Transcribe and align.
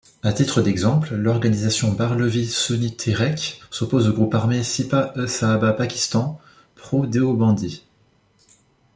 À 0.23 0.33
titre 0.33 0.63
d'exemple, 0.63 1.13
l'organisation 1.13 1.91
barelvie 1.91 2.47
Sunni 2.49 2.97
Tehreek 2.97 3.61
s'oppose 3.69 4.09
au 4.09 4.13
groupe 4.13 4.33
armé 4.33 4.63
Sipah-e-Sahaba 4.63 5.73
Pakistan, 5.73 6.41
pro-deobandi. 6.75 7.83